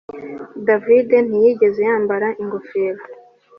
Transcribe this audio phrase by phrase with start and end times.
[0.67, 3.01] David ntiyigera yambara ingofero